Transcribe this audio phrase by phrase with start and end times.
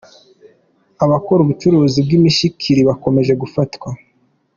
[1.03, 3.89] Abakora ubucuruzi bw’imishikiri bakomeje gufatwa